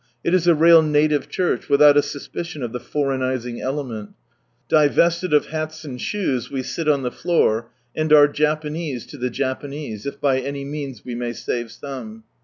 It 0.23 0.33
is 0.33 0.47
a 0.47 0.55
real 0.55 0.81
native 0.81 1.29
church, 1.29 1.69
without 1.69 1.95
a 1.95 2.01
suspicion 2.01 2.63
of 2.63 2.71
the 2.71 2.79
foreignising 2.79 3.61
element 3.61 4.13
Divested 4.67 5.31
of 5.31 5.45
hats 5.49 5.83
and 5.85 6.01
shoes, 6.01 6.49
we 6.49 6.63
sit 6.63 6.89
on 6.89 7.03
the 7.03 7.11
floor, 7.11 7.69
and 7.95 8.11
are 8.11 8.27
Japanese 8.27 9.05
to 9.05 9.17
the 9.19 9.29
Japanese, 9.29 10.07
if 10.07 10.19
by 10.19 10.39
any 10.39 10.65
means 10.65 11.05
we 11.05 11.13
may 11.13 11.33
save 11.33 11.71
some. 11.71 12.23